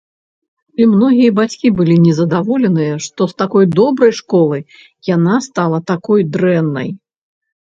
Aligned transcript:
І 0.83 0.85
многія 0.93 1.33
бацькі 1.39 1.67
былі 1.81 1.97
незадаволеныя, 2.05 2.95
што 3.09 3.21
з 3.35 3.37
такой 3.43 3.65
добрай 3.81 4.11
школы 4.21 4.57
яна 5.15 5.35
стала 5.51 5.77
такой 5.93 6.21
дрэннай. 6.39 6.89